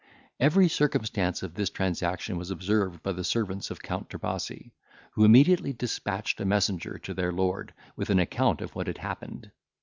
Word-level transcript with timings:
Every 0.39 0.67
circumstance 0.67 1.43
of 1.43 1.53
this 1.53 1.69
transaction 1.69 2.35
was 2.35 2.49
observed 2.49 3.03
by 3.03 3.11
the 3.11 3.23
servants 3.23 3.69
of 3.69 3.83
Count 3.83 4.09
Trebasi, 4.09 4.71
who 5.11 5.23
immediately 5.23 5.73
despatched 5.73 6.41
a 6.41 6.43
messenger 6.45 6.97
to 6.97 7.13
their 7.13 7.31
lord, 7.31 7.71
with 7.95 8.09
an 8.09 8.17
account 8.17 8.61
of 8.61 8.73
what 8.73 8.87
had 8.87 8.97
happened. 8.97 9.51